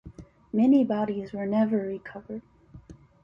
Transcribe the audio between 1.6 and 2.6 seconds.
recovered.